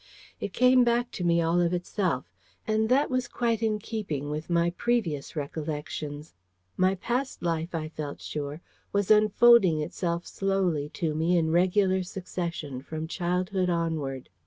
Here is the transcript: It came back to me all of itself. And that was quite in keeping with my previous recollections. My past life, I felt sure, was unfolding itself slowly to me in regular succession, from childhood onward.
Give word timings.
It 0.39 0.51
came 0.51 0.83
back 0.83 1.11
to 1.11 1.23
me 1.23 1.43
all 1.43 1.61
of 1.61 1.75
itself. 1.75 2.25
And 2.65 2.89
that 2.89 3.11
was 3.11 3.27
quite 3.27 3.61
in 3.61 3.77
keeping 3.77 4.31
with 4.31 4.49
my 4.49 4.71
previous 4.71 5.35
recollections. 5.35 6.33
My 6.75 6.95
past 6.95 7.43
life, 7.43 7.75
I 7.75 7.87
felt 7.87 8.19
sure, 8.19 8.61
was 8.91 9.11
unfolding 9.11 9.79
itself 9.79 10.25
slowly 10.25 10.89
to 10.95 11.13
me 11.13 11.37
in 11.37 11.51
regular 11.51 12.01
succession, 12.01 12.81
from 12.81 13.07
childhood 13.07 13.69
onward. 13.69 14.29